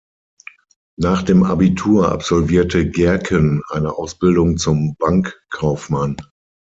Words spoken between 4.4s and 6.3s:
zum Bankkaufmann.